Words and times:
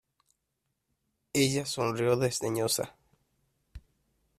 ella 1.35 1.63
sonrió 1.67 2.15
desdeñosa: 2.17 2.95